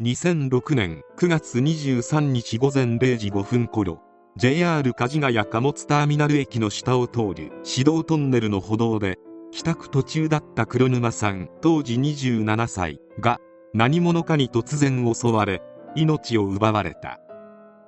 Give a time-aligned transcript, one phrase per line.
[0.00, 4.00] 2006年9月23日午前0時5分頃
[4.36, 9.18] JR 梶ヶ谷貨物ターミナル駅の下を通る市道トンネルの歩道で
[9.50, 13.40] 帰宅途中だった黒沼さん当時27歳が
[13.74, 15.62] 何者かに突然襲われ
[15.96, 17.18] 命を奪われた。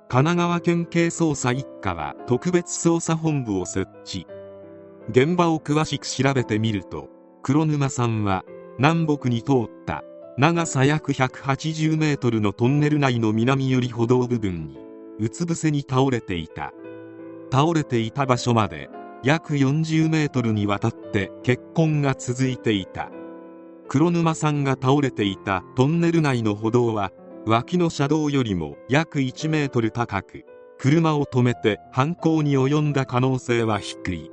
[0.09, 4.27] 神奈川県警捜査一課は特別捜査本部を設置。
[5.09, 7.07] 現場を詳しく調べてみると
[7.41, 8.43] 黒沼さんは
[8.79, 10.03] 南北に通った。
[10.37, 14.77] 長さ約180メートルのトンネル内の南寄り歩道部分に
[15.19, 16.71] うつ伏せに倒れていた。
[17.51, 18.89] 倒れていた場所まで
[19.23, 23.11] 約40メートルにわたって血痕が続いていた。
[23.89, 27.11] 黒沼さんが倒れていたトンネル内の歩道は
[27.45, 30.45] 脇の車道よりも約1メートル高く
[30.77, 34.31] 車を止めて犯行に及んだ可能性は低い。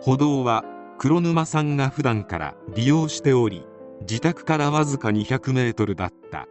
[0.00, 0.64] 歩道は
[0.98, 3.66] 黒沼さんが普段から利用しており
[4.02, 6.46] 自宅からわずか200メートルだった。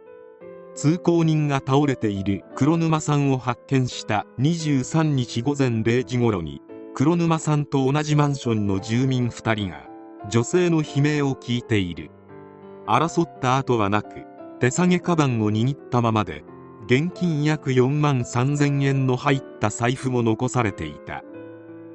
[0.74, 6.60] 通行人が倒れている黒沼さんを発見した23日午前0時ごろに
[6.94, 9.86] 黒沼さんと同じマンションの住民2人が
[10.28, 12.10] 女性の悲鳴を聞いている。
[12.86, 14.26] 争った後はなく
[14.60, 16.44] 手提げカバンを握ったままで
[16.86, 21.22] 現金約4万3000円の入った財布も残されていた。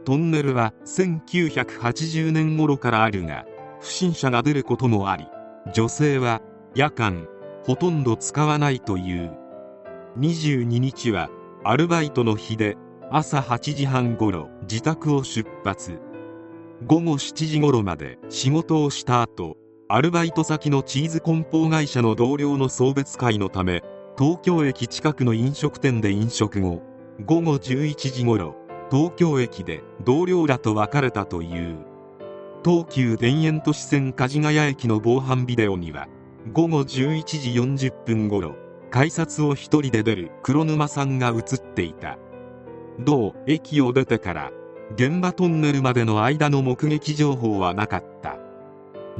[0.06, 3.45] トンネルは1980年頃からあるが
[3.80, 5.28] 不審者が出ることもあり
[5.73, 6.42] 女性は
[6.73, 7.28] 夜間
[7.64, 9.31] ほとんど使わないという。
[10.18, 11.30] 22日は
[11.64, 12.78] アルバイトの日で
[13.12, 16.00] 朝8時半ごろ自宅を出発。
[16.88, 19.56] 午後7時頃まで仕事をした後
[19.88, 23.84] アルバイト先のチーズ梱包会社の同僚の送別会のため
[24.18, 26.81] 東京駅近くの飲食店で飲食後
[27.23, 28.56] 午後11時ごろ
[28.90, 31.91] 東京駅で同僚らと別れたという。
[32.64, 36.08] 東急田園都市線梶ヶ谷駅の防犯ビデオには
[36.54, 38.56] 午後11時40分ごろ
[38.92, 42.19] 改札を一人で出る黒沼さんが映っていた。
[43.00, 44.52] 同駅を出てから
[44.94, 48.38] 現場トンネルまでの間の目撃情報はなかった。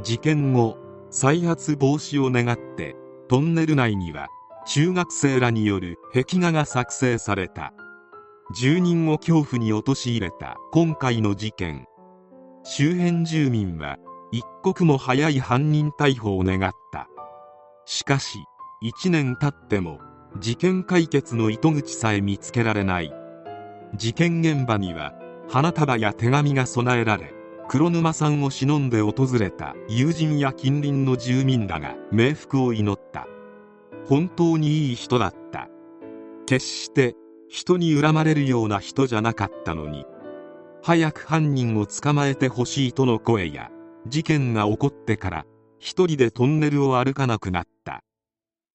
[0.02, 0.76] 事件後
[1.10, 2.94] 再発防止を願って
[3.28, 4.28] トンネル内には
[4.66, 7.72] 中学生らによる壁画が作成された。
[8.54, 11.86] 住人を恐怖に陥れた今回の事件。
[12.64, 13.98] 周辺住民は
[14.30, 17.08] 一刻も早い犯人逮捕を願った。
[17.86, 18.38] しかし
[18.84, 19.98] 1年経っても
[20.38, 23.12] 事件解決の糸口さえ見つけられない。
[23.96, 25.12] 事件現場には
[25.50, 27.34] 花束や手紙が備えられ
[27.68, 33.26] 黒沼さんを忍んで訪れた友人や近隣の住民らが冥福を祈った。
[34.08, 35.68] 本当にいい人だった。
[36.46, 37.16] 決して
[37.48, 40.06] 人に恨まれるような人じゃなかったのに。
[40.84, 43.70] 早く犯人を捕まえてほしいとの声や
[44.08, 45.46] 事件が起こってから
[45.78, 48.00] 一人でトンネルを歩かなくなった。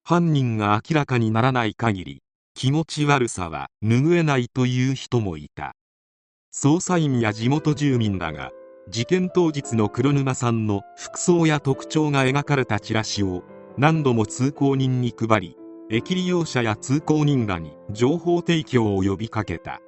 [0.03, 2.21] 犯人が明らかにならない限り
[2.53, 5.73] 気持ち悪さは拭えないという人もいた。
[6.55, 8.51] 捜査員や地元住民らが
[8.89, 13.43] 事件当日の黒沼さんの服装や特徴が描かれたチラシを
[13.77, 15.57] 何度も通行人に配り
[15.89, 19.81] 駅利用者や通行人らに情報提供を呼びかけた。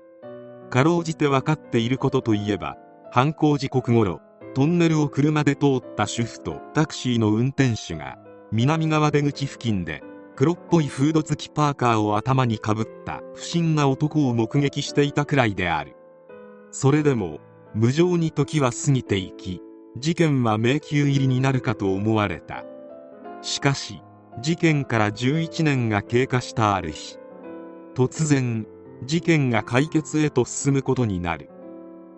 [0.70, 2.78] かろうじて分かっていることといえば
[3.12, 4.22] 犯行時刻頃
[4.56, 8.18] トンネルを車で通った主婦とタクシーの運転手が
[8.52, 10.02] 南側出口付近で
[10.36, 15.96] 黒っぽいフード付きパーカーを頭にかぶった不審な男を目撃していたくらいである。
[16.72, 17.40] それでも
[17.74, 19.62] 無情に時は過ぎていき
[19.98, 22.64] 事件は迷宮入りになるかと思われた。
[23.42, 24.02] しかし
[24.42, 27.18] 事件から11年が経過したある日
[27.94, 28.66] 突然
[29.04, 31.50] 事件が解決へと進むことになる。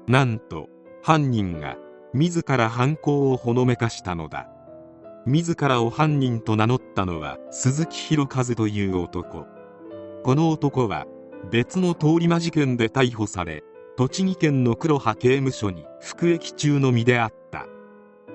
[0.07, 0.67] なんと
[1.03, 1.77] 犯人が
[2.13, 4.47] 自ら犯行をほのめかしたのだ。
[5.25, 9.45] 自らを犯人と名乗ったのは鈴木博和という男。
[10.23, 11.05] この男は
[11.51, 13.63] 別の通り魔事件で逮捕され
[13.97, 17.67] 栃木県の黒羽刑務所に服役中の身であった。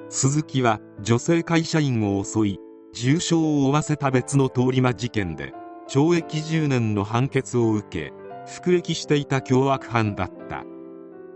[0.08, 2.60] 鈴木は女性会社員を襲い
[2.94, 5.52] 重傷を負わせた別の通り魔事件で
[5.88, 8.12] 懲役10年の判決を受け
[8.46, 10.64] 服役していた凶悪犯だった。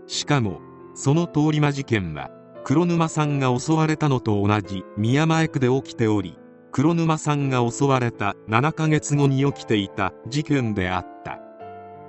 [0.07, 0.61] しかも
[0.95, 2.31] その通り魔事件は
[2.63, 6.37] 黒沼さんが襲われたのと同じ宮前区で起きており
[6.71, 11.39] 黒沼さんが襲われた7ヶ月後に起きていた事件であった。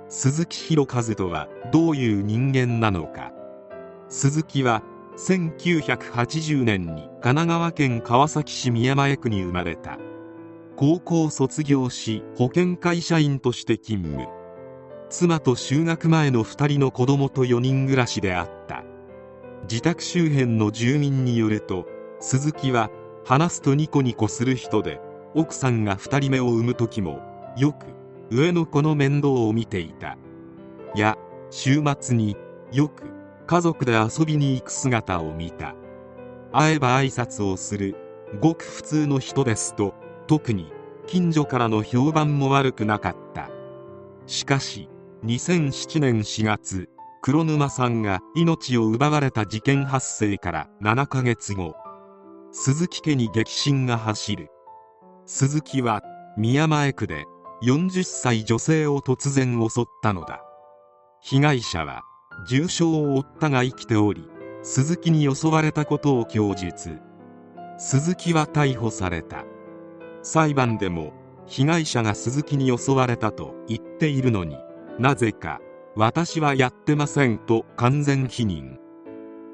[0.07, 3.31] 鈴木博和とはどういう人間なのか。
[4.09, 4.83] 鈴木は
[5.17, 9.97] 1980年に神奈川県川崎市宮前区に生まれた。
[10.75, 14.42] 高校卒業し保険会社員として勤務。
[15.13, 18.83] 妻と就学前の2人の子供と4人暮らしであった。
[19.69, 21.85] 自宅周辺の住民によると
[22.19, 22.89] 鈴木は
[23.23, 24.99] 話すとニコニコする人で
[25.35, 27.21] 奥さんが2人目を産む時も
[27.55, 27.85] よく
[28.31, 30.17] 上の子の面倒を見ていた。
[30.95, 31.15] や
[31.51, 32.35] 週末に
[32.71, 33.03] よく
[33.45, 35.75] 家族で遊びに行く姿を見た。
[36.51, 37.95] 会えば挨拶をする。
[38.41, 39.93] ごく普通の人ですと
[40.25, 40.73] 特に
[41.05, 43.51] 近所からの評判も悪くなかった。
[44.25, 44.89] しかし
[45.25, 46.89] 2007年4月
[47.21, 51.75] 黒沼さんが命を奪われた事件発生から7ヶ月後
[52.51, 54.49] 鈴木家に激震が走る。
[55.25, 56.01] 鈴木は
[56.37, 57.23] 宮前区で
[57.63, 60.43] 40歳女性を突然襲ったのだ。
[61.21, 62.03] 被害者は
[62.47, 64.27] 重傷を負ったが生きており
[64.61, 66.99] 鈴木に襲われたことを供述。
[67.77, 69.45] 鈴木は逮捕された。
[70.21, 71.13] 裁判でも
[71.47, 74.57] 被害者が鈴木に襲われたと言っているのに。
[74.99, 75.59] なぜか
[75.95, 78.77] 私はやってませんと完全否認。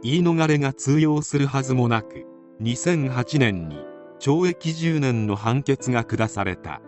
[0.03, 2.25] 言い逃れが通用するはずもなく
[2.61, 3.77] 2008年に
[4.19, 6.81] 懲役10年の判決が下された。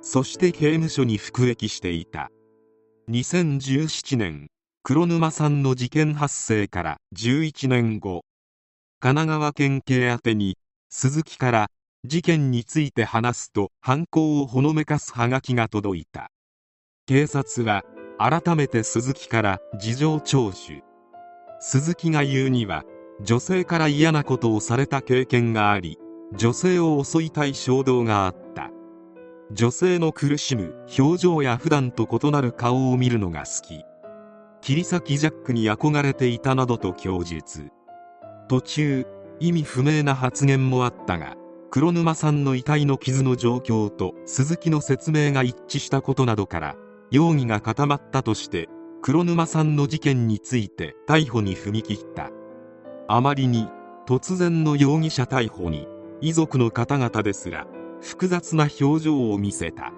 [0.00, 2.30] そして刑務所に服役していた。
[3.10, 4.48] 2017年
[4.82, 8.22] 黒沼さんの事件発生から11年後
[9.00, 10.56] 神奈川県警宛てに
[10.88, 11.66] 鈴木から
[12.06, 16.30] 事件について話すと犯行をほのめかすハガキが届いた。
[17.06, 17.82] 警察は
[18.18, 20.82] 改めて鈴木から事情聴取。
[21.60, 22.82] 鈴木が言うには
[23.20, 25.98] 女性から嫌なことをされた経験があり
[26.34, 28.70] 女性を襲いたい衝動があった。
[29.52, 33.84] 女性の苦しむ表情や普段と異なる顔を見るのが好き。
[34.62, 37.68] 切り裂きジャックに憧れていたなどと供述。
[38.48, 39.06] 途中
[39.40, 41.36] 意味不明な発言もあったが
[41.70, 46.76] 黒沼さんの遺体の傷の状況と鈴木の説明が一致したことなどから
[47.14, 48.68] 容疑が固まったとして
[49.00, 52.30] 黒沼さんの事件について逮捕に踏み切った。
[53.06, 53.68] あまりに
[54.04, 55.86] 突然の容疑者逮捕に
[56.20, 57.68] 遺族の方々ですら
[58.00, 59.92] 複雑な表情を見せた。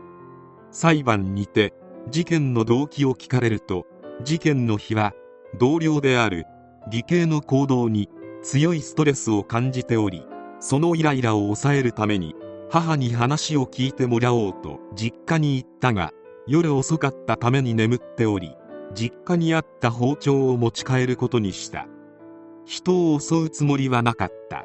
[0.70, 1.72] 裁判にて
[2.10, 3.86] 事件の動機を聞かれると
[4.22, 5.14] 事件の日は
[5.58, 6.44] 同僚である
[6.92, 8.10] 義兄の行動に
[8.42, 10.26] 強いストレスを感じており
[10.60, 12.34] そのイライラを抑えるために
[12.70, 16.12] 母に話を聞いてもらおうと実家に行ったが
[16.46, 18.56] 夜遅かったために眠っており
[18.94, 21.86] 実家にあった包丁を持ち帰ることにした。
[22.64, 24.64] 人を襲うつもりはなかった。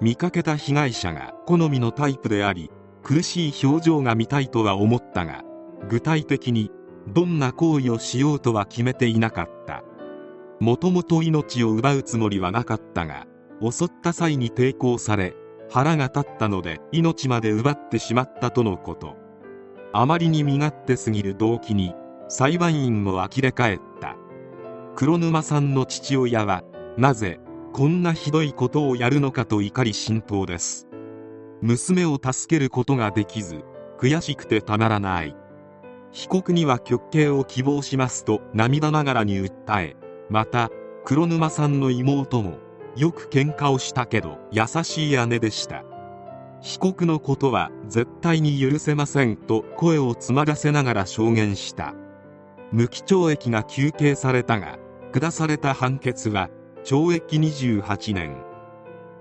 [0.00, 2.70] 見かけた被害者が好みのタイプであり
[3.02, 5.44] 苦しい表情が見たいとは思ったが
[5.88, 6.70] 具体的に
[7.08, 9.84] どんな行為をしようとは決めていなかった。
[10.60, 13.26] もともと命を奪うつもりはなかったが
[13.60, 15.34] 襲った際に抵抗され
[15.68, 19.21] 腹が立ったので命まで奪ってしまったとのこと。
[19.94, 21.94] あまりに身勝手すぎる動機に
[22.28, 24.16] 裁判員も呆れ返った。
[24.94, 26.62] 黒沼さんの父親は
[26.96, 27.40] なぜ
[27.72, 30.88] こんなひどいことをやるのかと怒り心頭です。
[31.60, 33.64] 娘を助けることができず
[33.98, 35.36] 悔しくてたまらない。
[36.10, 39.96] 被告には極刑を希望しますと涙ながらに訴え
[40.28, 40.70] また
[41.04, 42.58] 黒沼さんの妹も
[42.96, 45.84] よく喧嘩をしたけど優しい姉でした。
[46.62, 51.94] 被告のことは絶対に許せませんと声を詰まらせながら証言した。
[52.70, 54.78] 無期懲役が求刑されたが
[55.12, 56.50] 下された判決は
[56.84, 58.36] 懲役28年。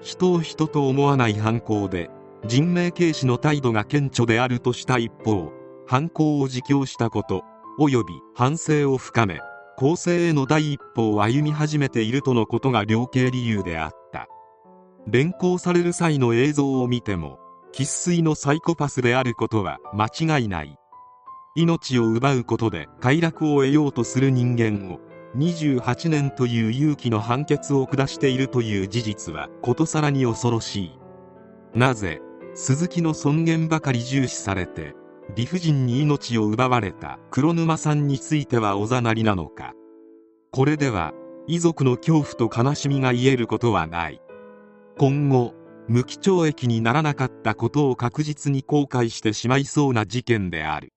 [0.02, 2.10] 人を人と思わない犯行で
[2.46, 5.52] 人命軽視の態度が顕著であるとした一方
[5.88, 7.44] 犯行を自供したこと
[7.80, 9.42] 及び反省を深め
[9.78, 14.28] 更生への第一歩を歩み始めているとのことが量刑理由であった。
[15.08, 17.40] 連行される際の映像を見ても
[17.72, 20.78] 生粋のサイコパスであることは間違いない。
[21.56, 25.00] 命を奪うことで快楽を得ようとする人間を
[25.36, 31.00] 28年という勇気の判決を下しているという事実はことさらに恐ろしい。
[31.74, 32.22] なぜ
[32.54, 34.94] 鈴木の尊厳ばかり重視されて
[35.36, 39.74] 理不尽に命を奪われた黒沼さんについてはおざなりなのか。
[40.52, 41.14] これでは
[41.48, 44.22] 遺族の恐怖と悲しみが癒えることはない。
[44.98, 45.54] 今後
[45.88, 50.94] 無期懲役にならなかったことを確実に後悔してしまいそうな事件である。